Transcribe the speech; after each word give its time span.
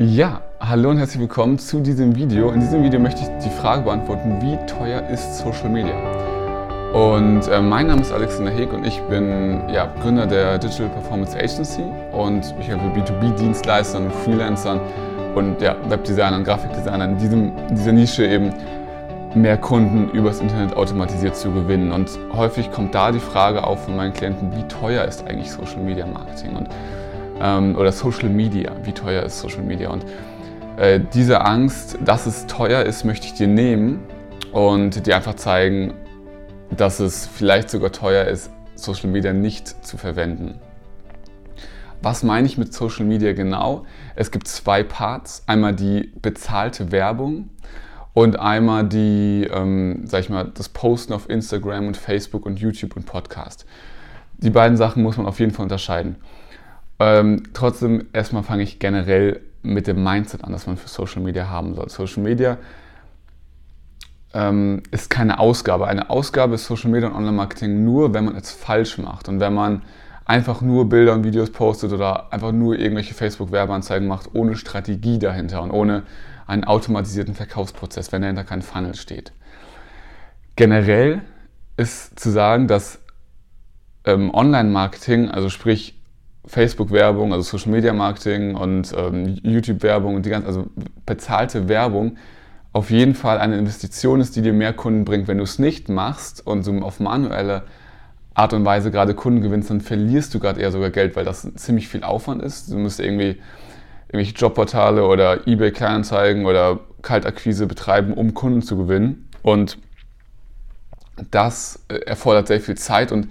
Ja, 0.00 0.42
hallo 0.60 0.90
und 0.90 0.98
herzlich 0.98 1.18
willkommen 1.18 1.58
zu 1.58 1.80
diesem 1.80 2.14
Video. 2.14 2.52
In 2.52 2.60
diesem 2.60 2.84
Video 2.84 3.00
möchte 3.00 3.22
ich 3.22 3.44
die 3.44 3.50
Frage 3.50 3.82
beantworten, 3.82 4.40
wie 4.40 4.56
teuer 4.64 5.02
ist 5.10 5.38
Social 5.38 5.68
Media? 5.68 5.92
Und 6.92 7.48
äh, 7.48 7.60
mein 7.60 7.88
Name 7.88 8.02
ist 8.02 8.12
Alexander 8.12 8.52
Heg 8.52 8.72
und 8.72 8.86
ich 8.86 9.00
bin 9.10 9.68
ja, 9.68 9.92
Gründer 10.00 10.24
der 10.24 10.56
Digital 10.58 10.88
Performance 10.90 11.36
Agency 11.36 11.82
und 12.12 12.54
ich 12.60 12.68
helfe 12.68 12.86
B2B-Dienstleistern, 12.94 14.08
Freelancern 14.24 14.80
und 15.34 15.60
ja, 15.60 15.74
Webdesignern, 15.88 16.44
Grafikdesignern 16.44 17.14
in 17.14 17.18
diesem, 17.18 17.52
dieser 17.72 17.90
Nische 17.90 18.24
eben 18.24 18.54
mehr 19.34 19.56
Kunden 19.56 20.10
übers 20.16 20.40
Internet 20.40 20.76
automatisiert 20.76 21.34
zu 21.34 21.50
gewinnen. 21.50 21.90
Und 21.90 22.16
häufig 22.34 22.70
kommt 22.70 22.94
da 22.94 23.10
die 23.10 23.18
Frage 23.18 23.64
auf 23.64 23.86
von 23.86 23.96
meinen 23.96 24.12
Klienten, 24.12 24.54
wie 24.54 24.62
teuer 24.68 25.04
ist 25.06 25.26
eigentlich 25.26 25.50
Social 25.50 25.82
Media 25.82 26.06
Marketing? 26.06 26.54
Und 26.54 26.68
ähm, 27.40 27.76
oder 27.76 27.92
Social 27.92 28.28
Media. 28.28 28.72
Wie 28.84 28.92
teuer 28.92 29.22
ist 29.22 29.40
Social 29.40 29.62
Media? 29.62 29.90
Und 29.90 30.04
äh, 30.76 31.00
diese 31.12 31.40
Angst, 31.40 31.98
dass 32.04 32.26
es 32.26 32.46
teuer 32.46 32.82
ist, 32.84 33.04
möchte 33.04 33.26
ich 33.26 33.34
dir 33.34 33.48
nehmen 33.48 34.00
und 34.52 35.06
dir 35.06 35.16
einfach 35.16 35.34
zeigen, 35.34 35.94
dass 36.70 37.00
es 37.00 37.26
vielleicht 37.26 37.70
sogar 37.70 37.92
teuer 37.92 38.26
ist, 38.26 38.50
Social 38.74 39.10
Media 39.10 39.32
nicht 39.32 39.84
zu 39.84 39.96
verwenden. 39.96 40.60
Was 42.00 42.22
meine 42.22 42.46
ich 42.46 42.58
mit 42.58 42.72
Social 42.72 43.04
Media 43.04 43.32
genau? 43.32 43.84
Es 44.14 44.30
gibt 44.30 44.46
zwei 44.46 44.84
Parts. 44.84 45.42
Einmal 45.46 45.74
die 45.74 46.12
bezahlte 46.22 46.92
Werbung 46.92 47.50
und 48.14 48.38
einmal 48.38 48.84
die, 48.84 49.48
ähm, 49.52 50.02
sag 50.06 50.20
ich 50.20 50.30
mal, 50.30 50.44
das 50.54 50.68
Posten 50.68 51.12
auf 51.12 51.28
Instagram 51.28 51.88
und 51.88 51.96
Facebook 51.96 52.46
und 52.46 52.60
YouTube 52.60 52.94
und 52.94 53.04
Podcast. 53.04 53.66
Die 54.38 54.50
beiden 54.50 54.76
Sachen 54.76 55.02
muss 55.02 55.16
man 55.16 55.26
auf 55.26 55.40
jeden 55.40 55.52
Fall 55.52 55.64
unterscheiden. 55.64 56.16
Ähm, 56.98 57.44
trotzdem, 57.54 58.06
erstmal 58.12 58.42
fange 58.42 58.62
ich 58.62 58.78
generell 58.78 59.40
mit 59.62 59.86
dem 59.86 60.02
Mindset 60.02 60.44
an, 60.44 60.52
das 60.52 60.66
man 60.66 60.76
für 60.76 60.88
Social 60.88 61.22
Media 61.22 61.48
haben 61.48 61.74
soll. 61.74 61.88
Social 61.88 62.22
Media 62.22 62.58
ähm, 64.34 64.82
ist 64.90 65.10
keine 65.10 65.38
Ausgabe. 65.38 65.86
Eine 65.86 66.10
Ausgabe 66.10 66.54
ist 66.54 66.66
Social 66.66 66.90
Media 66.90 67.08
und 67.08 67.14
Online-Marketing 67.14 67.84
nur, 67.84 68.14
wenn 68.14 68.24
man 68.24 68.36
es 68.36 68.50
falsch 68.50 68.98
macht 68.98 69.28
und 69.28 69.40
wenn 69.40 69.54
man 69.54 69.82
einfach 70.24 70.60
nur 70.60 70.88
Bilder 70.88 71.14
und 71.14 71.24
Videos 71.24 71.50
postet 71.50 71.92
oder 71.92 72.32
einfach 72.32 72.52
nur 72.52 72.78
irgendwelche 72.78 73.14
Facebook-Werbeanzeigen 73.14 74.06
macht, 74.06 74.34
ohne 74.34 74.56
Strategie 74.56 75.18
dahinter 75.18 75.62
und 75.62 75.70
ohne 75.70 76.02
einen 76.46 76.64
automatisierten 76.64 77.34
Verkaufsprozess, 77.34 78.12
wenn 78.12 78.22
dahinter 78.22 78.44
kein 78.44 78.62
Funnel 78.62 78.94
steht. 78.94 79.32
Generell 80.56 81.22
ist 81.76 82.18
zu 82.20 82.30
sagen, 82.30 82.68
dass 82.68 82.98
ähm, 84.04 84.32
Online-Marketing, 84.34 85.30
also 85.30 85.48
sprich 85.48 85.97
Facebook-Werbung, 86.48 87.32
also 87.32 87.58
Social 87.58 87.72
Media 87.72 87.92
Marketing 87.92 88.54
und 88.54 88.92
ähm, 88.96 89.38
YouTube-Werbung 89.42 90.16
und 90.16 90.26
die 90.26 90.30
ganze, 90.30 90.48
also 90.48 90.66
bezahlte 91.06 91.68
Werbung 91.68 92.16
auf 92.72 92.90
jeden 92.90 93.14
Fall 93.14 93.38
eine 93.38 93.58
Investition 93.58 94.20
ist, 94.20 94.36
die 94.36 94.42
dir 94.42 94.52
mehr 94.52 94.72
Kunden 94.72 95.04
bringt. 95.04 95.28
Wenn 95.28 95.38
du 95.38 95.44
es 95.44 95.58
nicht 95.58 95.88
machst 95.88 96.46
und 96.46 96.62
so 96.62 96.72
auf 96.80 97.00
manuelle 97.00 97.64
Art 98.34 98.52
und 98.52 98.64
Weise 98.64 98.90
gerade 98.90 99.14
Kunden 99.14 99.40
gewinnst, 99.40 99.70
dann 99.70 99.80
verlierst 99.80 100.32
du 100.34 100.38
gerade 100.38 100.60
eher 100.60 100.70
sogar 100.70 100.90
Geld, 100.90 101.16
weil 101.16 101.24
das 101.24 101.52
ziemlich 101.56 101.88
viel 101.88 102.04
Aufwand 102.04 102.42
ist. 102.42 102.70
Du 102.70 102.78
musst 102.78 103.00
irgendwie 103.00 103.40
irgendwelche 104.08 104.34
Jobportale 104.34 105.06
oder 105.06 105.46
eBay 105.46 105.72
Kleinanzeigen 105.72 106.46
oder 106.46 106.80
Kaltakquise 107.02 107.66
betreiben, 107.66 108.12
um 108.12 108.34
Kunden 108.34 108.62
zu 108.62 108.76
gewinnen. 108.76 109.28
Und 109.42 109.78
das 111.30 111.84
äh, 111.88 111.96
erfordert 112.06 112.46
sehr 112.46 112.60
viel 112.60 112.76
Zeit 112.76 113.12
und 113.12 113.28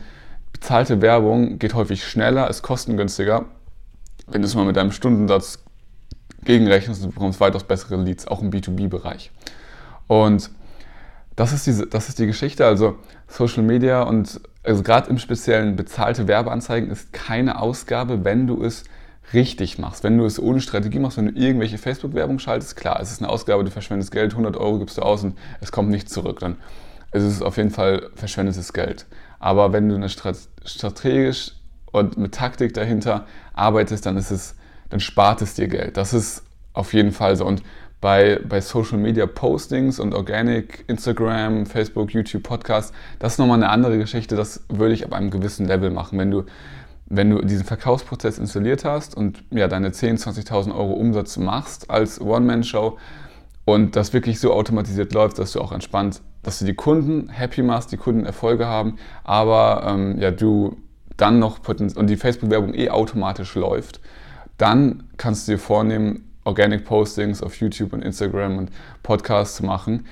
bezahlte 0.54 1.02
Werbung 1.02 1.60
geht 1.60 1.74
häufig 1.74 2.04
schneller, 2.04 2.50
ist 2.50 2.62
kostengünstiger. 2.62 3.46
Wenn 4.28 4.42
du 4.42 4.48
es 4.48 4.56
mal 4.56 4.66
mit 4.66 4.76
deinem 4.76 4.92
Stundensatz 4.92 5.60
gegenrechnest, 6.44 7.04
du 7.04 7.10
bekommst 7.10 7.40
weitaus 7.40 7.64
bessere 7.64 7.98
Leads, 7.98 8.28
auch 8.28 8.42
im 8.42 8.52
B2B-Bereich. 8.52 9.32
Und 10.08 10.50
das 11.36 11.54
ist, 11.54 11.68
diese, 11.68 11.86
das 11.86 12.10
ist 12.10 12.20
die 12.20 12.26
Geschichte. 12.26 12.66
Also 12.66 12.98
Social 13.28 13.64
Media 13.64 14.02
und 14.02 14.42
also 14.64 14.84
gerade 14.84 15.10
im 15.10 15.18
speziellen 15.18 15.76
bezahlte 15.76 16.28
Werbeanzeigen 16.28 16.90
ist 16.90 17.14
keine 17.14 17.62
Ausgabe, 17.62 18.26
wenn 18.26 18.48
du 18.48 18.64
es 18.64 18.84
richtig 19.34 19.78
machst. 19.78 20.04
Wenn 20.04 20.18
du 20.18 20.26
es 20.26 20.42
ohne 20.42 20.62
Strategie 20.62 21.00
machst, 21.00 21.18
wenn 21.18 21.28
du 21.28 21.40
irgendwelche 21.40 21.78
Facebook-Werbung 21.78 22.40
schaltest, 22.40 22.76
klar, 22.76 23.00
es 23.02 23.12
ist 23.12 23.22
eine 23.22 23.30
Ausgabe, 23.30 23.64
du 23.64 23.72
verschwendest 23.72 24.12
Geld, 24.12 24.32
100 24.32 24.58
Euro 24.58 24.80
gibst 24.80 24.98
du 24.98 25.02
aus 25.02 25.24
und 25.24 25.38
es 25.62 25.72
kommt 25.72 25.90
nicht 25.90 26.10
zurück. 26.10 26.40
Dann 26.40 26.58
ist 27.12 27.24
es 27.24 27.42
auf 27.42 27.58
jeden 27.58 27.72
Fall 27.72 28.10
verschwendetes 28.16 28.74
Geld. 28.74 29.06
Aber 29.40 29.74
wenn 29.74 29.90
du 29.90 29.96
eine 29.96 30.10
strategisch 30.10 31.54
und 31.92 32.18
mit 32.18 32.34
Taktik 32.34 32.74
dahinter 32.74 33.26
arbeitest, 33.54 34.06
dann 34.06 34.18
ist 34.18 34.32
es, 34.32 34.56
dann 34.90 35.00
spart 35.00 35.42
es 35.42 35.54
dir 35.54 35.68
Geld. 35.68 35.98
Das 35.98 36.14
ist 36.14 36.44
auf 36.74 36.94
jeden 36.94 37.12
Fall 37.12 37.36
so. 37.36 37.46
Und 37.46 37.64
bei, 38.02 38.40
bei 38.48 38.62
Social 38.62 38.98
Media 38.98 39.26
Postings 39.26 40.00
und 40.00 40.14
Organic, 40.14 40.84
Instagram, 40.88 41.66
Facebook, 41.66 42.12
YouTube, 42.12 42.44
Podcast, 42.44 42.94
das 43.20 43.34
ist 43.34 43.40
nochmal 43.40 43.58
eine 43.58 43.70
andere 43.70 43.98
Geschichte. 43.98 44.36
Das 44.36 44.64
würde 44.70 44.94
ich 44.94 45.04
ab 45.04 45.14
einem 45.14 45.32
gewissen 45.32 45.66
Level 45.66 45.90
machen. 45.90 46.20
Wenn 46.20 46.30
du, 46.30 46.44
wenn 47.08 47.30
du 47.30 47.42
diesen 47.42 47.66
Verkaufsprozess 47.66 48.38
installiert 48.38 48.86
hast 48.86 49.16
und 49.16 49.44
ja, 49.50 49.68
deine 49.68 49.90
10.000, 49.90 50.46
20.000 50.46 50.76
Euro 50.76 50.94
Umsatz 50.94 51.38
machst 51.38 51.90
als 51.90 52.22
One-Man-Show 52.22 52.98
und 53.66 53.96
das 53.96 54.14
wirklich 54.14 54.40
so 54.40 54.54
automatisiert 54.54 55.14
läuft, 55.14 55.40
dass 55.40 55.54
du 55.54 55.62
auch 55.62 55.72
entspannt 55.72 56.22
dass 56.44 56.60
du 56.60 56.66
die 56.66 56.74
Kunden 56.74 57.30
happy 57.30 57.62
machst, 57.64 57.92
die 57.92 57.98
Kunden 57.98 58.26
Erfolge 58.26 58.68
haben, 58.68 58.98
aber 59.24 59.86
ähm, 59.88 60.20
ja, 60.20 60.32
du 60.32 60.78
dann 61.18 61.40
noch 61.40 61.60
und 61.68 62.08
die 62.08 62.16
Facebook-Werbung 62.16 62.74
eh 62.74 62.90
automatisch 62.90 63.56
läuft, 63.56 64.00
dann 64.58 65.04
kannst 65.18 65.48
du 65.48 65.54
dir 65.54 65.58
vornehmen, 65.58 66.24
Organic 66.44 66.86
Postings 66.86 67.44
auf 67.44 67.56
YouTube 67.56 67.92
und 67.94 68.02
Instagram 68.02 68.58
und 68.58 68.72
Podcasts 69.04 69.58
zu 69.58 69.66
machen, 69.66 70.06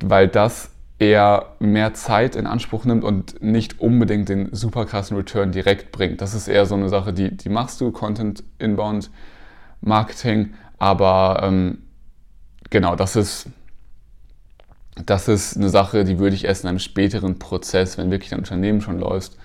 weil 0.00 0.28
das 0.28 0.70
eher 0.98 1.56
mehr 1.58 1.94
Zeit 1.94 2.36
in 2.36 2.46
Anspruch 2.46 2.84
nimmt 2.84 3.02
und 3.02 3.42
nicht 3.42 3.80
unbedingt 3.80 4.28
den 4.28 4.54
super 4.54 4.86
krassen 4.86 5.16
Return 5.16 5.50
direkt 5.50 5.90
bringt. 5.90 6.20
Das 6.20 6.32
ist 6.32 6.46
eher 6.46 6.64
so 6.64 6.76
eine 6.76 6.88
Sache, 6.88 7.12
die, 7.12 7.36
die 7.36 7.48
machst 7.48 7.80
du, 7.80 7.90
Content 7.90 8.44
Inbound 8.58 9.10
Marketing, 9.80 10.54
aber 10.78 11.40
ähm, 11.42 11.78
genau, 12.70 12.94
das 12.94 13.16
ist 13.16 13.48
das 15.06 15.28
ist 15.28 15.56
eine 15.56 15.68
Sache, 15.68 16.04
die 16.04 16.18
würde 16.18 16.36
ich 16.36 16.44
erst 16.44 16.64
in 16.64 16.68
einem 16.68 16.78
späteren 16.78 17.38
Prozess, 17.38 17.98
wenn 17.98 18.10
wirklich 18.10 18.30
dein 18.30 18.40
Unternehmen 18.40 18.80
schon 18.80 18.98
läuft, 18.98 19.36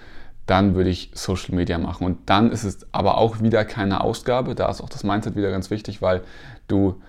dann 0.45 0.75
würde 0.75 0.90
ich 0.90 1.12
Social 1.13 1.56
Media 1.56 1.78
machen. 1.78 2.06
Und 2.06 2.29
dann 2.29 2.51
ist 2.51 2.63
es 2.63 2.88
aber 2.91 3.18
auch 3.18 3.41
wieder 3.41 3.66
keine 3.66 4.01
Ausgabe. 4.01 4.56
Da 4.56 4.69
ist 4.69 4.81
auch 4.81 4.90
das 4.90 5.03
Mindset 5.03 5.35
wieder 5.35 5.51
ganz 5.51 5.69
wichtig, 5.69 6.01
weil 6.01 6.22
du, 6.68 7.01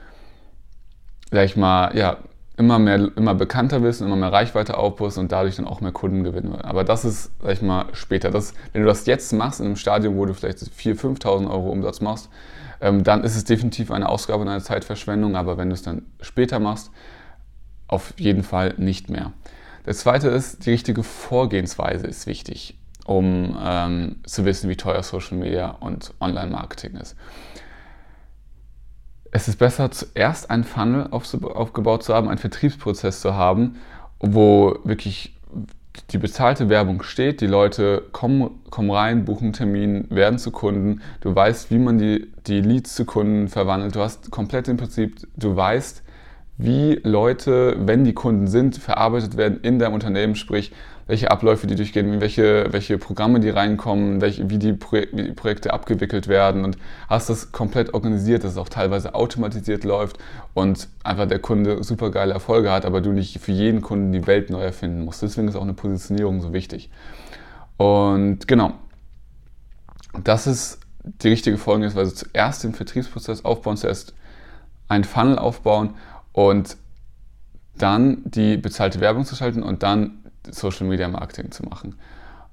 sag 1.31 1.45
ich 1.45 1.57
mal, 1.57 1.97
ja, 1.97 2.19
immer 2.57 2.81
mehr, 2.81 3.11
immer 3.17 3.35
bekannter 3.35 3.83
wirst 3.83 4.01
und 4.01 4.09
immer 4.09 4.17
mehr 4.17 4.33
Reichweite 4.33 4.77
aufbaust 4.77 5.17
und 5.17 5.31
dadurch 5.31 5.55
dann 5.57 5.67
auch 5.69 5.81
mehr 5.81 5.93
Kunden 5.93 6.25
gewinnen 6.25 6.53
wirst. 6.53 6.65
Aber 6.65 6.83
das 6.83 7.05
ist, 7.05 7.31
sag 7.41 7.53
ich 7.53 7.63
mal, 7.63 7.87
später. 7.93 8.33
Das, 8.33 8.55
wenn 8.73 8.83
du 8.83 8.89
das 8.89 9.07
jetzt 9.07 9.33
machst, 9.33 9.61
in 9.61 9.67
einem 9.67 9.77
Stadium, 9.77 10.17
wo 10.17 10.27
du 10.27 10.35
vielleicht 10.35 10.59
4.000, 10.59 11.23
5.000 11.23 11.49
Euro 11.49 11.71
Umsatz 11.71 12.01
machst, 12.01 12.29
ähm, 12.81 13.05
dann 13.05 13.23
ist 13.23 13.37
es 13.37 13.45
definitiv 13.45 13.93
eine 13.93 14.09
Ausgabe 14.09 14.43
und 14.43 14.49
eine 14.49 14.63
Zeitverschwendung. 14.63 15.37
Aber 15.37 15.57
wenn 15.57 15.69
du 15.69 15.75
es 15.75 15.83
dann 15.83 16.07
später 16.21 16.59
machst, 16.59 16.91
auf 17.89 18.15
jeden 18.19 18.43
Fall 18.43 18.75
nicht 18.77 19.11
mehr. 19.11 19.33
Das 19.85 19.99
zweite 19.99 20.29
ist, 20.29 20.67
die 20.67 20.71
richtige 20.71 21.03
Vorgehensweise 21.03 22.07
ist 22.07 22.27
wichtig, 22.27 22.79
um 23.07 23.59
ähm, 23.61 24.17
zu 24.25 24.45
wissen, 24.45 24.69
wie 24.69 24.77
teuer 24.77 25.03
Social 25.03 25.39
Media 25.39 25.71
und 25.71 26.13
Online-Marketing 26.21 26.95
ist. 26.97 27.17
Es 29.31 29.49
ist 29.49 29.57
besser, 29.59 29.91
zuerst 29.91 30.51
einen 30.51 30.65
Funnel 30.65 31.09
aufgebaut 31.11 32.03
zu 32.03 32.15
haben, 32.15 32.29
einen 32.29 32.39
Vertriebsprozess 32.39 33.21
zu 33.21 33.35
haben, 33.35 33.77
wo 34.21 34.79
wirklich 34.85 35.35
die 36.11 36.19
bezahlte 36.19 36.69
Werbung 36.69 37.03
steht, 37.03 37.41
die 37.41 37.47
Leute 37.47 38.05
kommen, 38.13 38.63
kommen 38.71 38.91
rein, 38.91 39.25
buchen 39.25 39.45
einen 39.45 39.53
Termin, 39.53 40.07
werden 40.11 40.39
zu 40.39 40.51
Kunden, 40.51 41.01
du 41.21 41.35
weißt, 41.35 41.71
wie 41.71 41.79
man 41.79 41.99
die, 41.99 42.33
die 42.47 42.61
Leads 42.61 42.95
zu 42.95 43.05
Kunden 43.05 43.49
verwandelt, 43.49 43.95
du 43.95 44.01
hast 44.01 44.31
komplett 44.31 44.69
im 44.69 44.77
Prinzip, 44.77 45.27
du 45.37 45.57
weißt, 45.57 46.03
wie 46.59 47.01
Leute, 47.05 47.77
wenn 47.79 48.05
die 48.05 48.15
Kunden 48.15 48.49
sind, 48.49 48.77
verarbeitet 48.77 49.37
werden 49.37 49.61
in 49.63 49.79
deinem 49.79 49.95
Unternehmen, 49.95 50.35
sprich, 50.35 50.73
welche 51.07 51.31
Abläufe 51.31 51.67
die 51.69 51.77
durchgehen, 51.77 52.21
welche, 52.21 52.67
welche 52.71 52.99
Programme 52.99 53.41
die 53.41 53.49
reinkommen, 53.49 54.21
welche, 54.21 54.51
wie, 54.51 54.59
die 54.59 54.77
wie 54.79 55.23
die 55.23 55.33
Projekte 55.33 55.73
abgewickelt 55.73 56.27
werden 56.27 56.65
und 56.65 56.77
hast 57.09 57.31
das 57.31 57.53
komplett 57.53 57.95
organisiert, 57.95 58.45
dass 58.45 58.53
es 58.53 58.59
auch 58.59 58.69
teilweise 58.69 59.15
automatisiert 59.15 59.85
läuft 59.85 60.19
und 60.53 60.89
einfach 61.05 61.27
der 61.27 61.39
Kunde 61.39 61.83
super 61.83 62.11
geile 62.11 62.35
Erfolge 62.35 62.71
hat, 62.71 62.85
aber 62.85 63.01
du 63.01 63.13
nicht 63.13 63.41
für 63.41 63.53
jeden 63.53 63.81
Kunden 63.81 64.13
die 64.13 64.27
Welt 64.27 64.51
neu 64.51 64.61
erfinden 64.61 65.05
musst. 65.05 65.23
Deswegen 65.23 65.49
ist 65.49 65.57
auch 65.57 65.63
eine 65.63 65.75
Positionierung 65.75 66.43
so 66.43 66.53
wichtig. 66.53 66.91
Und 67.79 68.49
genau, 68.49 68.73
das 70.25 70.47
ist 70.47 70.81
die 71.05 71.29
richtige 71.29 71.57
Vorgehensweise. 71.57 72.15
Zuerst 72.15 72.65
den 72.65 72.75
Vertriebsprozess 72.75 73.45
aufbauen, 73.45 73.77
zuerst 73.77 74.13
einen 74.89 75.05
Funnel 75.05 75.39
aufbauen 75.39 75.95
und 76.39 76.77
dann 77.79 78.23
die 78.27 78.57
bezahlte 78.57 79.01
Werbung 79.01 79.25
zu 79.25 79.35
schalten 79.35 79.65
und 79.65 79.83
dann 79.83 80.21
Social 80.49 80.87
Media 80.87 81.09
Marketing 81.09 81.51
zu 81.51 81.65
machen. 81.65 81.97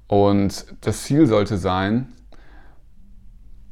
Und 0.08 0.66
das 0.80 1.04
Ziel 1.04 1.28
sollte 1.28 1.56
sein, 1.56 2.08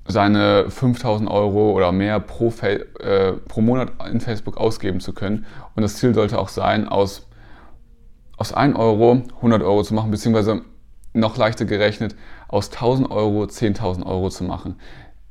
seine 0.06 0.70
5000 0.70 1.28
Euro 1.28 1.72
oder 1.72 1.90
mehr 1.90 2.20
pro, 2.20 2.54
äh, 2.62 3.32
pro 3.48 3.60
Monat 3.60 3.90
in 4.08 4.20
Facebook 4.20 4.56
ausgeben 4.56 5.00
zu 5.00 5.14
können. 5.14 5.46
Und 5.74 5.82
das 5.82 5.96
Ziel 5.96 6.14
sollte 6.14 6.38
auch 6.38 6.48
sein, 6.48 6.88
aus, 6.88 7.26
aus 8.36 8.52
1 8.52 8.76
Euro 8.76 9.20
100 9.38 9.64
Euro 9.64 9.82
zu 9.82 9.94
machen, 9.94 10.12
beziehungsweise 10.12 10.62
noch 11.12 11.36
leichter 11.36 11.64
gerechnet, 11.64 12.14
aus 12.46 12.70
1000 12.70 13.10
Euro 13.10 13.46
10.000 13.46 14.06
Euro 14.06 14.30
zu 14.30 14.44
machen. 14.44 14.76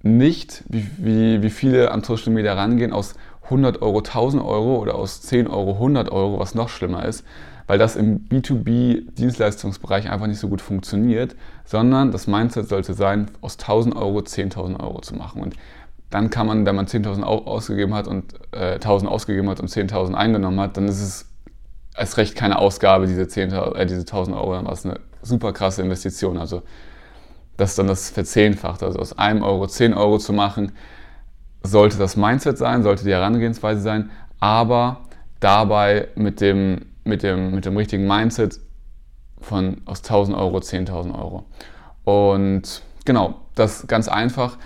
Nicht, 0.01 0.65
wie, 0.67 0.85
wie, 0.97 1.41
wie 1.41 1.49
viele 1.49 1.91
an 1.91 2.03
Social 2.03 2.33
Media 2.33 2.53
rangehen, 2.53 2.91
aus 2.91 3.15
100 3.43 3.81
Euro 3.81 3.99
1000 3.99 4.43
Euro 4.43 4.77
oder 4.77 4.95
aus 4.95 5.21
10 5.21 5.47
Euro 5.47 5.73
100 5.73 6.11
Euro, 6.11 6.39
was 6.39 6.55
noch 6.55 6.69
schlimmer 6.69 7.05
ist, 7.05 7.25
weil 7.67 7.77
das 7.77 7.95
im 7.95 8.27
B2B-Dienstleistungsbereich 8.29 10.09
einfach 10.09 10.27
nicht 10.27 10.39
so 10.39 10.47
gut 10.49 10.61
funktioniert, 10.61 11.35
sondern 11.65 12.11
das 12.11 12.27
Mindset 12.27 12.67
sollte 12.69 12.93
sein, 12.93 13.31
aus 13.41 13.57
1000 13.59 13.95
Euro 13.95 14.19
10.000 14.19 14.79
Euro 14.79 15.01
zu 15.01 15.15
machen. 15.15 15.41
Und 15.41 15.55
dann 16.09 16.29
kann 16.29 16.47
man, 16.47 16.65
wenn 16.65 16.75
man 16.75 16.85
10.000 16.85 17.23
ausgegeben 17.23 17.93
hat 17.93 18.07
und 18.07 18.33
äh, 18.51 18.77
1.000 18.77 19.07
ausgegeben 19.07 19.49
hat 19.49 19.59
und 19.59 19.69
10.000 19.69 20.13
eingenommen 20.13 20.59
hat, 20.59 20.77
dann 20.77 20.87
ist 20.87 21.01
es 21.01 21.29
als 21.95 22.17
recht 22.17 22.35
keine 22.35 22.59
Ausgabe, 22.59 23.07
diese, 23.07 23.27
10, 23.27 23.51
äh, 23.51 23.85
diese 23.85 24.01
1.000 24.01 24.35
Euro, 24.35 24.53
dann 24.53 24.65
war 24.65 24.73
es 24.73 24.85
eine 24.85 24.99
super 25.21 25.53
krasse 25.53 25.81
Investition. 25.81 26.37
Also 26.37 26.63
das 27.57 27.71
ist 27.71 27.79
dann 27.79 27.87
das 27.87 28.09
Verzehnfachte. 28.09 28.85
Also 28.85 28.99
aus 28.99 29.17
einem 29.17 29.43
Euro 29.43 29.67
10 29.67 29.93
Euro 29.93 30.17
zu 30.17 30.33
machen, 30.33 30.73
sollte 31.63 31.97
das 31.97 32.15
Mindset 32.15 32.57
sein, 32.57 32.83
sollte 32.83 33.03
die 33.03 33.11
Herangehensweise 33.11 33.81
sein, 33.81 34.11
aber 34.39 35.01
dabei 35.39 36.09
mit 36.15 36.41
dem 36.41 36.85
mit 37.03 37.23
dem, 37.23 37.53
mit 37.53 37.65
dem 37.65 37.77
richtigen 37.77 38.07
Mindset 38.07 38.59
von 39.39 39.81
aus 39.85 39.99
1000 39.99 40.37
Euro 40.37 40.57
10.000 40.57 41.17
Euro. 41.17 41.45
Und 42.03 42.81
genau, 43.05 43.35
das 43.55 43.87
ganz 43.87 44.07
einfach. 44.07 44.57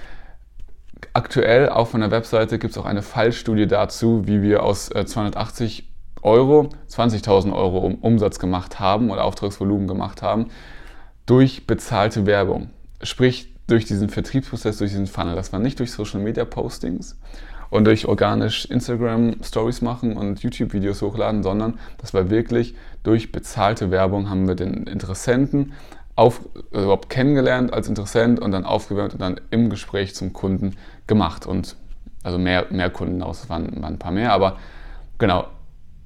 Aktuell 1.13 1.69
auf 1.69 1.94
meiner 1.94 2.11
Webseite 2.11 2.59
gibt 2.59 2.71
es 2.71 2.77
auch 2.77 2.85
eine 2.85 3.01
Fallstudie 3.01 3.67
dazu, 3.67 4.27
wie 4.27 4.41
wir 4.41 4.63
aus 4.63 4.89
280 4.89 5.79
äh, 5.79 5.83
Euro 6.23 6.69
20.000 6.89 7.53
Euro 7.53 7.95
Umsatz 8.01 8.39
gemacht 8.39 8.79
haben 8.79 9.11
oder 9.11 9.23
Auftragsvolumen 9.23 9.88
gemacht 9.88 10.21
haben 10.21 10.47
durch 11.25 11.67
bezahlte 11.67 12.25
Werbung. 12.25 12.71
Sprich, 13.03 13.55
durch 13.67 13.85
diesen 13.85 14.09
Vertriebsprozess, 14.09 14.77
durch 14.77 14.91
diesen 14.91 15.07
Funnel. 15.07 15.35
Das 15.35 15.53
war 15.53 15.59
nicht 15.59 15.79
durch 15.79 15.91
Social 15.91 16.21
Media 16.21 16.45
Postings, 16.45 17.17
und 17.69 17.85
durch 17.85 18.05
organisch 18.05 18.65
Instagram 18.65 19.35
Stories 19.43 19.81
machen 19.81 20.15
und 20.15 20.41
YouTube 20.41 20.73
Videos 20.73 21.01
hochladen, 21.01 21.43
sondern 21.43 21.79
das 21.97 22.13
war 22.13 22.29
wirklich 22.29 22.75
durch 23.03 23.31
bezahlte 23.31 23.91
Werbung 23.91 24.29
haben 24.29 24.47
wir 24.47 24.55
den 24.55 24.83
Interessenten 24.83 25.73
auf, 26.15 26.41
also 26.71 26.85
überhaupt 26.85 27.09
kennengelernt 27.09 27.73
als 27.73 27.87
Interessent 27.87 28.39
und 28.39 28.51
dann 28.51 28.65
aufgewärmt 28.65 29.13
und 29.13 29.21
dann 29.21 29.39
im 29.51 29.69
Gespräch 29.69 30.15
zum 30.15 30.33
Kunden 30.33 30.75
gemacht 31.05 31.45
und 31.45 31.75
also 32.23 32.37
mehr, 32.37 32.65
mehr 32.71 32.89
Kunden 32.89 33.21
aus, 33.21 33.49
waren, 33.49 33.81
waren 33.81 33.93
ein 33.93 33.99
paar 33.99 34.11
mehr, 34.11 34.33
aber 34.33 34.57
genau, 35.17 35.47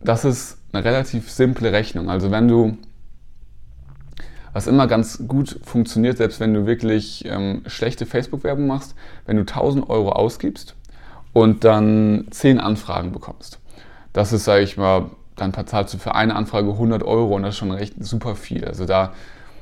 das 0.01 0.25
ist 0.25 0.57
eine 0.73 0.83
relativ 0.83 1.31
simple 1.31 1.71
Rechnung. 1.71 2.09
Also 2.09 2.31
wenn 2.31 2.47
du 2.47 2.77
was 4.53 4.67
immer 4.67 4.87
ganz 4.87 5.27
gut 5.27 5.59
funktioniert, 5.63 6.17
selbst 6.17 6.39
wenn 6.39 6.53
du 6.53 6.65
wirklich 6.65 7.25
ähm, 7.25 7.63
schlechte 7.67 8.05
Facebook-Werbung 8.05 8.67
machst, 8.67 8.95
wenn 9.25 9.37
du 9.37 9.41
1000 9.41 9.89
Euro 9.89 10.11
ausgibst 10.11 10.75
und 11.33 11.63
dann 11.63 12.27
10 12.31 12.59
Anfragen 12.59 13.11
bekommst. 13.11 13.59
Das 14.13 14.33
ist, 14.33 14.43
sage 14.43 14.63
ich 14.63 14.77
mal, 14.77 15.11
dann 15.35 15.53
zahlst 15.65 15.93
du 15.93 15.97
für 15.97 16.15
eine 16.15 16.35
Anfrage 16.35 16.71
100 16.71 17.03
Euro 17.03 17.35
und 17.35 17.43
das 17.43 17.55
ist 17.55 17.59
schon 17.59 17.71
recht 17.71 17.95
super 17.99 18.35
viel. 18.35 18.65
Also 18.65 18.85
da, 18.85 19.13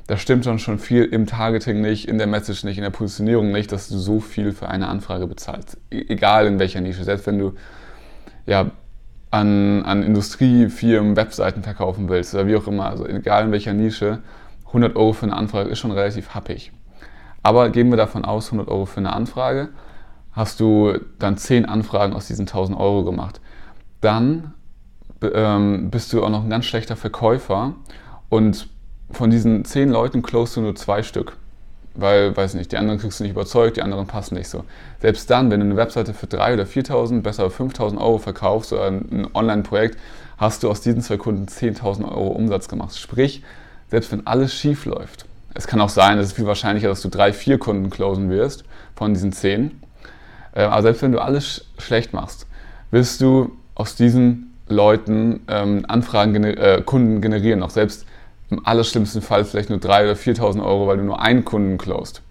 da 0.07 0.18
stimmt 0.18 0.45
dann 0.45 0.59
schon 0.59 0.80
viel 0.80 1.06
im 1.06 1.27
Targeting 1.27 1.81
nicht, 1.81 2.07
in 2.07 2.18
der 2.18 2.27
Message 2.27 2.63
nicht, 2.63 2.77
in 2.77 2.83
der 2.83 2.89
Positionierung 2.89 3.51
nicht, 3.51 3.71
dass 3.71 3.88
du 3.89 3.97
so 3.97 4.19
viel 4.19 4.51
für 4.51 4.68
eine 4.68 4.88
Anfrage 4.88 5.27
bezahlst. 5.27 5.77
E 5.92 6.03
egal 6.09 6.47
in 6.47 6.59
welcher 6.59 6.81
Nische. 6.81 7.03
Selbst 7.03 7.27
wenn 7.27 7.38
du 7.38 7.53
ja, 8.47 8.71
an, 9.31 9.83
an 9.85 10.01
Industriefirmen 10.01 11.15
Webseiten 11.15 11.62
verkaufen 11.62 12.09
willst 12.09 12.33
oder 12.33 12.47
wie 12.47 12.56
auch 12.56 12.68
immer, 12.68 12.89
also 12.89 13.07
egal 13.07 13.45
in 13.45 13.51
welcher 13.51 13.74
Nische, 13.74 14.19
100 14.69 14.95
Euro 14.95 15.13
für 15.13 15.25
eine 15.25 15.36
Anfrage 15.36 15.69
ist 15.69 15.80
schon 15.80 15.92
relativ 15.92 16.33
happig. 16.33 16.71
Aber 17.44 17.69
gehen 17.69 17.89
wir 17.89 17.98
davon 17.98 18.25
aus, 18.25 18.48
100 18.48 18.68
Euro 18.68 18.86
für 18.86 19.00
eine 19.00 19.13
Anfrage 19.13 19.69
hast 20.31 20.60
du 20.60 20.94
dann 21.18 21.38
10 21.38 21.66
Anfragen 21.66 22.13
aus 22.13 22.27
diesen 22.27 22.48
1000 22.48 22.80
Euro 22.80 23.04
gemacht. 23.04 23.42
Dann 24.01 24.54
ähm, 25.21 25.89
bist 25.89 26.13
du 26.13 26.24
auch 26.24 26.30
noch 26.30 26.44
ein 26.44 26.50
ganz 26.50 26.66
schlechter 26.66 26.95
Verkäufer 26.95 27.74
und 28.30 28.69
von 29.12 29.30
diesen 29.30 29.66
10 29.66 29.89
Leuten 29.89 30.21
closest 30.21 30.57
du 30.57 30.62
nur 30.62 30.75
zwei 30.75 31.04
Stück. 31.04 31.36
Weil, 31.95 32.38
weiß 32.38 32.54
nicht, 32.54 32.71
die 32.71 32.77
anderen 32.77 33.00
kriegst 33.00 33.19
du 33.19 33.24
nicht 33.24 33.33
überzeugt, 33.33 33.75
die 33.75 33.81
anderen 33.81 34.07
passen 34.07 34.36
nicht 34.36 34.48
so. 34.48 34.63
Selbst 35.01 35.30
dann, 35.30 35.51
wenn 35.51 35.60
du 35.60 35.66
eine 35.66 35.75
Webseite 35.75 36.13
für 36.13 36.27
3.000 36.27 36.54
oder 36.54 36.63
4.000, 36.63 37.21
besser 37.21 37.48
5.000 37.48 37.98
Euro 37.98 38.19
verkaufst 38.19 38.71
oder 38.71 38.88
ein 38.88 39.27
Online-Projekt, 39.33 39.98
hast 40.38 40.63
du 40.63 40.69
aus 40.69 40.80
diesen 40.80 41.01
zwei 41.01 41.18
Kunden 41.18 41.48
10.000 41.48 42.06
Euro 42.06 42.27
Umsatz 42.27 42.69
gemacht. 42.69 42.98
Sprich, 42.98 43.44
selbst 43.89 44.12
wenn 44.12 44.25
alles 44.27 44.53
schief 44.53 44.86
läuft, 44.86 45.25
es 45.53 45.68
kann 45.68 45.81
auch 45.81 45.89
sein, 45.89 46.18
es 46.19 46.27
ist 46.27 46.36
viel 46.36 46.45
wahrscheinlicher, 46.45 46.88
dass 46.88 47.01
du 47.01 47.09
drei, 47.09 47.33
vier 47.33 47.57
Kunden 47.57 47.89
closen 47.89 48.30
wirst 48.30 48.63
von 48.95 49.13
diesen 49.13 49.31
10, 49.33 49.81
äh, 50.53 50.62
aber 50.62 50.81
selbst 50.81 51.01
wenn 51.01 51.12
du 51.12 51.19
alles 51.19 51.65
schlecht 51.77 52.13
machst, 52.13 52.47
wirst 52.91 53.21
du 53.21 53.51
aus 53.75 53.95
diesen 53.95 54.50
Leuten 54.68 55.41
ähm, 55.47 55.86
Anfragen, 55.88 56.33
gener 56.33 56.57
äh, 56.57 56.81
Kunden 56.81 57.21
generieren. 57.21 57.63
Auch 57.63 57.69
selbst 57.69 58.06
im 58.50 58.65
allerschlimmsten 58.65 59.21
Fall 59.21 59.45
vielleicht 59.45 59.69
nur 59.69 59.80
3.000 59.80 60.03
oder 60.03 60.13
4.000 60.13 60.63
Euro, 60.63 60.88
weil 60.88 60.97
du 60.97 61.03
nur 61.03 61.21
einen 61.21 61.45
Kunden 61.45 61.77
closed. 61.77 62.21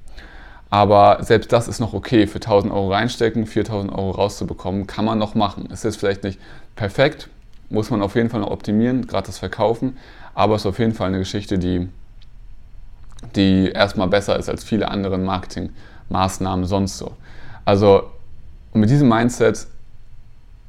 Aber 0.71 1.19
selbst 1.23 1.53
das 1.53 1.69
ist 1.69 1.81
noch 1.81 1.95
okay. 1.95 2.27
Für 2.27 2.39
1.000 2.39 2.71
Euro 2.71 2.93
reinstecken, 2.93 3.47
4.000 3.47 3.91
Euro 3.91 4.11
rauszubekommen, 4.11 4.87
kann 4.87 5.05
man 5.05 5.19
noch 5.19 5.35
machen. 5.35 5.69
Es 5.73 5.85
ist 5.85 5.97
vielleicht 5.97 6.25
nicht 6.25 6.39
perfekt, 6.77 7.29
muss 7.71 7.91
man 7.91 8.03
auf 8.03 8.15
jeden 8.15 8.31
Fall 8.31 8.41
noch 8.41 8.51
optimieren, 8.51 9.07
gerade 9.07 9.27
das 9.27 9.39
Verkaufen. 9.39 9.97
Aber 10.39 10.55
es 10.55 10.63
ist 10.63 10.67
auf 10.67 10.79
jeden 10.79 10.95
Fall 10.95 11.09
eine 11.09 11.19
Geschichte, 11.19 11.59
die, 11.59 11.89
die 13.35 13.73
erstmal 13.73 14.07
besser 14.07 14.39
ist 14.39 14.49
als 14.49 14.63
viele 14.63 14.89
andere 14.89 15.19
Marketingmaßnahmen 15.19 16.65
sonst 16.65 16.97
so. 16.97 17.17
Also 17.65 18.05
mit 18.73 18.89
diesem 18.89 19.09
Mindset 19.09 19.67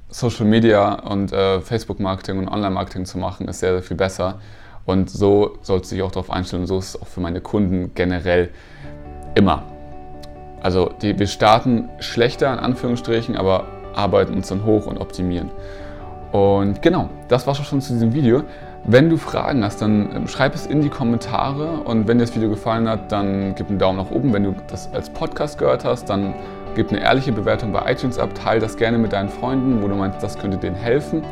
Social 0.10 0.48
Media 0.48 0.96
und 0.96 1.32
äh, 1.32 1.62
Facebook-Marketing 1.62 2.40
und 2.40 2.48
Online-Marketing 2.48 3.06
zu 3.06 3.20
machen, 3.20 3.48
ist 3.48 3.60
sehr, 3.60 3.74
sehr 3.74 3.84
viel 3.84 3.96
besser. 3.96 4.40
Und 4.88 5.12
so 5.12 5.60
sollte 5.62 5.88
sich 5.88 6.02
auch 6.02 6.10
darauf 6.10 6.32
einstellen. 6.32 6.66
So 6.66 6.80
ist 6.80 6.96
es 6.96 7.02
auch 7.04 7.08
für 7.08 7.22
meine 7.22 7.40
Kunden 7.40 7.92
generell 7.94 8.50
immer. 9.36 9.62
Also 10.64 10.92
die, 11.00 11.20
wir 11.20 11.28
starten 11.28 11.90
schlechter 12.00 12.52
in 12.52 12.58
Anführungsstrichen, 12.58 13.38
aber 13.38 13.68
arbeiten 13.94 14.34
uns 14.34 14.48
dann 14.48 14.66
hoch 14.66 14.88
und 14.88 14.98
optimieren. 14.98 15.52
Und 16.32 16.82
genau, 16.82 17.10
das 17.28 17.46
war 17.46 17.54
schon 17.54 17.82
zu 17.82 17.94
diesem 17.94 18.16
Video. 18.16 18.44
Wenn 18.86 19.10
du 19.10 19.18
Fragen 19.18 19.64
hast, 19.64 19.82
dann 19.82 20.10
ähm, 20.16 20.28
schreib 20.28 20.56
es 20.56 20.66
in 20.66 20.82
die 20.82 20.90
Kommentare 20.90 21.82
und 21.84 22.08
wenn 22.08 22.18
dir 22.18 22.26
das 22.26 22.36
Video 22.36 22.50
gefallen 22.50 22.88
hat, 22.90 23.12
dann 23.12 23.54
gib 23.56 23.70
einen 23.70 23.78
Daumen 23.78 23.98
nach 23.98 24.10
oben. 24.10 24.34
Wenn 24.34 24.44
du 24.44 24.56
das 24.68 24.92
als 24.94 25.10
Podcast 25.10 25.58
gehört 25.58 25.86
hast, 25.86 26.10
dann 26.10 26.34
gib 26.76 26.90
eine 26.90 27.02
ehrliche 27.02 27.32
Bewertung 27.32 27.72
bei 27.72 27.92
iTunes 27.92 28.18
ab, 28.18 28.30
teile 28.34 28.62
das 28.62 28.78
gerne 28.78 28.98
mit 28.98 29.14
deinen 29.14 29.30
Freunden, 29.30 29.82
wo 29.84 29.88
du 29.88 29.96
meinst, 29.96 30.24
das 30.24 30.38
könnte 30.40 30.58
denen 30.58 30.76
helfen. 30.76 31.24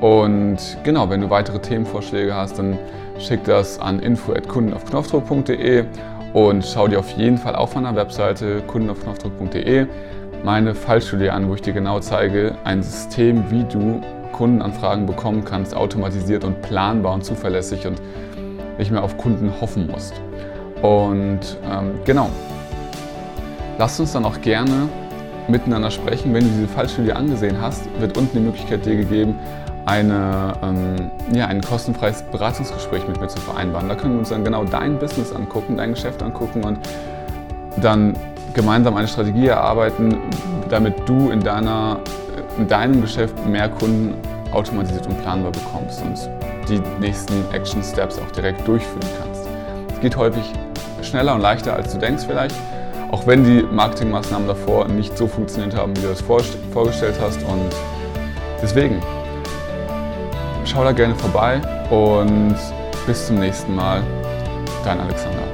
Und 0.00 0.78
genau, 0.82 1.10
wenn 1.10 1.20
du 1.20 1.28
weitere 1.28 1.58
Themenvorschläge 1.58 2.34
hast, 2.34 2.58
dann 2.58 2.78
schick 3.18 3.44
das 3.44 3.78
an 3.78 4.00
info@kundenaufknopfdruck.de 4.00 5.84
und 6.32 6.64
schau 6.64 6.88
dir 6.88 7.00
auf 7.00 7.10
jeden 7.10 7.36
Fall 7.36 7.54
auf 7.54 7.74
meiner 7.74 7.94
Webseite 7.94 8.62
kundenaufknopfdruck.de 8.66 9.86
meine 10.42 10.74
Fallstudie 10.74 11.28
an, 11.28 11.48
wo 11.48 11.54
ich 11.54 11.62
dir 11.62 11.74
genau 11.74 12.00
zeige, 12.00 12.54
ein 12.64 12.82
System, 12.82 13.50
wie 13.50 13.64
du 13.64 14.00
Kundenanfragen 14.32 15.06
bekommen 15.06 15.44
kannst, 15.44 15.74
automatisiert 15.74 16.44
und 16.44 16.62
planbar 16.62 17.14
und 17.14 17.24
zuverlässig 17.24 17.86
und 17.86 18.00
nicht 18.78 18.90
mehr 18.90 19.02
auf 19.02 19.16
Kunden 19.16 19.52
hoffen 19.60 19.88
musst. 19.90 20.14
Und 20.82 21.58
ähm, 21.70 21.92
genau, 22.04 22.30
lasst 23.78 24.00
uns 24.00 24.12
dann 24.12 24.24
auch 24.24 24.40
gerne 24.40 24.88
miteinander 25.48 25.90
sprechen. 25.90 26.32
Wenn 26.32 26.44
du 26.44 26.50
diese 26.50 26.68
Fallstudie 26.68 27.12
angesehen 27.12 27.60
hast, 27.60 27.82
wird 27.98 28.16
unten 28.16 28.38
die 28.38 28.44
Möglichkeit 28.44 28.86
dir 28.86 28.96
gegeben, 28.96 29.38
eine, 29.86 30.52
ähm, 30.62 31.10
ja, 31.34 31.46
ein 31.46 31.60
kostenfreies 31.60 32.22
Beratungsgespräch 32.30 33.06
mit 33.08 33.20
mir 33.20 33.28
zu 33.28 33.40
vereinbaren. 33.40 33.88
Da 33.88 33.94
können 33.94 34.14
wir 34.14 34.20
uns 34.20 34.28
dann 34.28 34.44
genau 34.44 34.64
dein 34.64 34.98
Business 34.98 35.32
angucken, 35.32 35.76
dein 35.76 35.90
Geschäft 35.94 36.22
angucken 36.22 36.64
und 36.64 36.78
dann 37.80 38.14
gemeinsam 38.54 38.96
eine 38.96 39.08
Strategie 39.08 39.46
erarbeiten, 39.46 40.18
damit 40.68 40.94
du 41.06 41.30
in 41.30 41.40
deiner 41.40 41.98
in 42.60 42.68
deinem 42.68 43.00
Geschäft 43.00 43.34
mehr 43.46 43.68
Kunden 43.68 44.14
automatisiert 44.52 45.06
und 45.06 45.20
planbar 45.22 45.50
bekommst 45.50 46.02
und 46.02 46.28
die 46.68 46.80
nächsten 47.00 47.42
Action 47.52 47.82
Steps 47.82 48.18
auch 48.18 48.30
direkt 48.32 48.66
durchführen 48.68 49.00
kannst. 49.20 49.48
Es 49.94 50.00
geht 50.00 50.16
häufig 50.16 50.44
schneller 51.02 51.34
und 51.34 51.40
leichter, 51.40 51.74
als 51.74 51.92
du 51.92 51.98
denkst 51.98 52.24
vielleicht, 52.26 52.54
auch 53.10 53.26
wenn 53.26 53.44
die 53.44 53.62
Marketingmaßnahmen 53.62 54.46
davor 54.46 54.86
nicht 54.88 55.16
so 55.16 55.26
funktioniert 55.26 55.74
haben, 55.74 55.96
wie 55.96 56.02
du 56.02 56.08
das 56.08 56.20
vorgestellt 56.20 57.16
hast. 57.20 57.42
Und 57.44 57.70
deswegen, 58.62 59.00
schau 60.64 60.84
da 60.84 60.92
gerne 60.92 61.14
vorbei 61.16 61.60
und 61.90 62.56
bis 63.06 63.26
zum 63.26 63.38
nächsten 63.38 63.74
Mal. 63.74 64.02
Dein 64.84 65.00
Alexander. 65.00 65.49